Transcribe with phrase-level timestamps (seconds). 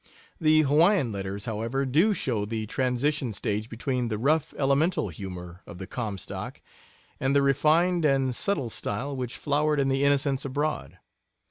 [0.39, 5.77] The Hawaiian letters, however, do show the transition stage between the rough elemental humor of
[5.77, 6.59] the Comstock
[7.19, 10.97] and the refined and subtle style which flowered in the Innocents Abroad.